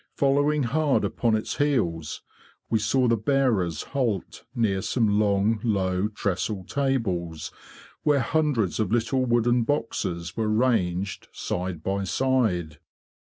[0.15, 2.23] Following hard upon its heels,
[2.71, 7.51] we saw the bearers halt near some long, low trestle tables,
[8.01, 12.79] where hundreds of little wooden boxes were ranged side by side.